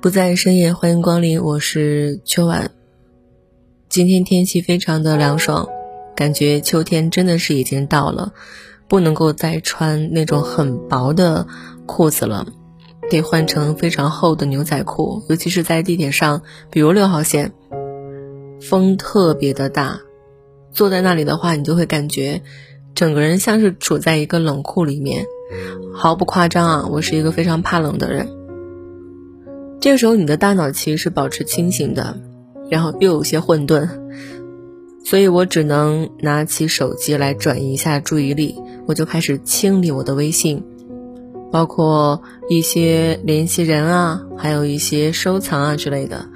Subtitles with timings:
[0.00, 2.70] 不在深夜，欢迎光临，我是秋晚。
[3.88, 5.68] 今天天气非常的凉爽，
[6.14, 8.34] 感觉秋天真的是已经到了，
[8.88, 11.46] 不能够再穿那种很薄的
[11.86, 12.46] 裤子了，
[13.10, 15.22] 得换成非常厚的牛仔裤。
[15.30, 17.52] 尤其是在地铁上，比如六号线，
[18.60, 20.00] 风特别的大，
[20.72, 22.42] 坐在那里的话，你就会感觉
[22.94, 25.24] 整个人像是处在一个冷库里面。
[25.94, 28.28] 毫不夸张啊，我是一个非常怕冷的人。
[29.80, 32.18] 这个时候，你的大脑其实是保持清醒的，
[32.70, 33.88] 然后又有些混沌，
[35.04, 38.56] 所以我只能拿起手机来转移一下注意力。
[38.86, 40.64] 我就开始清理我的微信，
[41.52, 46.26] 包括一些联系人啊，还有一些收藏啊之类的。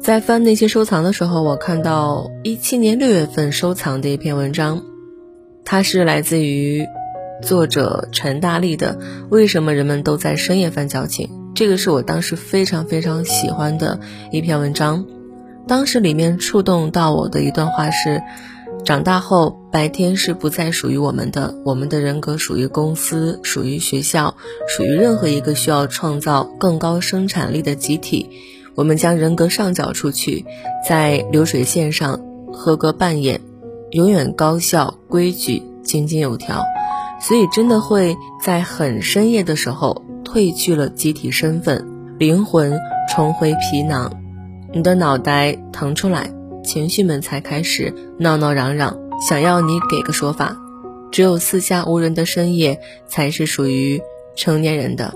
[0.00, 4.82] 在翻那些收藏的时候，我看到一七年六月份收藏的一篇文章，
[5.64, 6.86] 它是来自于
[7.42, 11.28] 作者陈大力的《为什么人们都在深夜翻矫情》。
[11.60, 14.00] 这个是我当时非常非常喜欢的
[14.32, 15.04] 一篇文章，
[15.68, 18.22] 当时里面触动到我的一段话是：
[18.82, 24.36] 长大后，白天是不再属于我们的，我们的人格属于公司，属于学校，
[24.68, 28.30] 属于任何一个需要创造更高生产力的集体。
[28.74, 30.46] 我们将人格上缴出去，
[30.88, 33.38] 在流水线上合格扮演，
[33.90, 36.64] 永远高效、规矩、井井有条。
[37.20, 40.06] 所以，真的会在很深夜的时候。
[40.32, 41.84] 褪去了集体身份，
[42.16, 42.78] 灵魂
[43.12, 44.12] 重回皮囊，
[44.72, 46.30] 你的脑袋腾出来，
[46.62, 48.96] 情绪们才开始闹闹嚷嚷，
[49.28, 50.56] 想要你给个说法。
[51.10, 54.00] 只有四下无人的深夜，才是属于
[54.36, 55.12] 成年人的。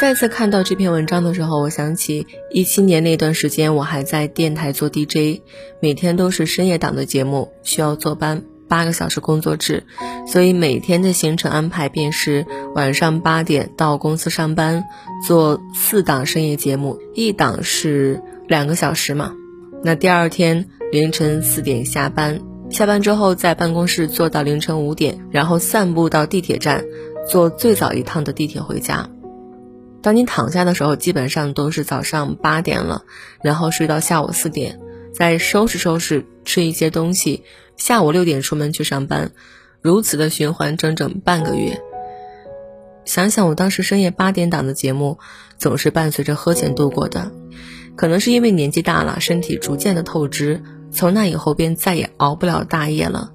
[0.00, 5.42] 再次看到这篇文章的时候，我想起一七年那段时间，我还在电台做 DJ，
[5.80, 8.42] 每天都是深夜档的节目，需要坐班。
[8.70, 9.84] 八个小时工作制，
[10.26, 14.84] 所以每天的行程安排便是晚上八点到公司上班，
[15.26, 19.34] 做四档深夜节目，一档是两个小时嘛。
[19.82, 26.84] 那第二天凌晨四点下班，下班之后在办公室坐到凌晨五点，然后散步到地铁站，
[27.28, 29.08] 坐最早一趟的地铁回家。
[30.02, 33.02] 当你躺下的时候，基本上都是早上八点了，
[33.42, 34.78] 然后睡到下午四点，
[35.20, 37.44] 再收拾收拾，吃一些东西。
[37.76, 39.32] 下午六点出门去上班，
[39.82, 41.78] 如此的循环整整半个月。
[43.04, 45.18] 想想我当时深夜八点档的节目，
[45.58, 47.30] 总是伴随着喝钱度过的。
[47.96, 53.30] 可能是因为年纪大了，身体逐渐的透支，从那以后便再也熬不了大夜了。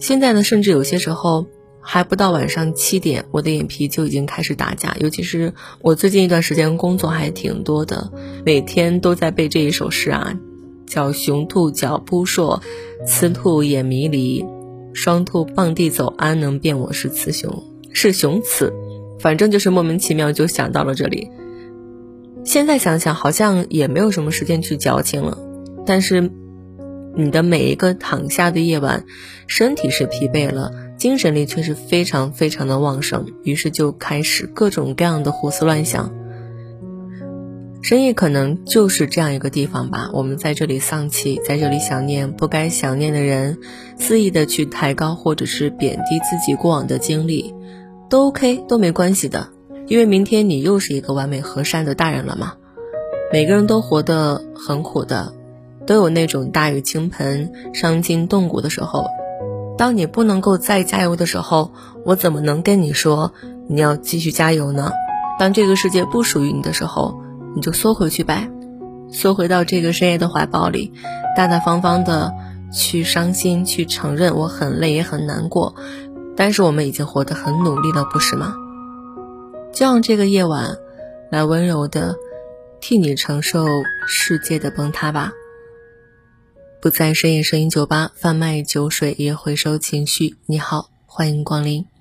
[0.00, 1.46] 现在呢，甚至有些时候
[1.82, 4.96] 还不到晚上七点，我的眼皮就已经开始打架。
[5.00, 8.10] 尤其是我最近一段时间工作还挺多的，
[8.46, 10.38] 每天都在背这一首诗啊。
[10.86, 12.62] 叫雄兔脚扑朔，
[13.06, 14.44] 雌兔眼迷离，
[14.92, 17.64] 双兔傍地走，安能辨我是雌雄？
[17.92, 18.72] 是雄雌，
[19.18, 21.30] 反正就是莫名其妙就想到了这里。
[22.44, 25.38] 现在想想，好像也没有什么时间去矫情了。
[25.86, 26.30] 但是，
[27.14, 29.04] 你的每一个躺下的夜晚，
[29.46, 36.12] 身体是疲惫了，精神力却是非常非常的旺盛，于是就开始各种各样的胡思乱想。
[37.82, 43.58] 深夜可能就是这样一个地方吧，我们在这里丧气，在这里想念不该想念的人，
[43.98, 47.52] 肆意的去抬高或者是贬低自己过往的经历，
[48.08, 49.48] 都 OK 都没关系的，
[49.88, 52.54] 因为明天你又是一个完美和善的大人了嘛。
[53.32, 55.34] 每个人都活得很苦的，
[55.92, 59.04] 都有那种大雨倾盆、伤筋动骨的时候。
[59.76, 61.72] 当你不能够再加油的时候，
[62.06, 63.34] 我怎么能跟你说
[63.68, 64.90] 你要继续加油呢？
[65.38, 67.20] 当这个世界不属于你的时候。
[67.54, 68.48] 你就缩回去呗，
[69.10, 70.90] 缩回到这个深夜的怀抱里，
[71.36, 72.32] 大大方方的
[72.72, 75.74] 去伤心，去承认我很累也很难过，
[76.34, 78.54] 但是我们已经活得很努力了，不是吗？
[79.74, 80.78] 就让这个夜晚
[81.30, 82.14] 来温柔的
[82.80, 83.66] 替你承受
[84.06, 85.30] 世界的崩塌吧。
[86.82, 90.34] 不在深夜声音酒吧贩卖酒水，也回收情绪。
[90.46, 91.91] 你好，欢迎光临。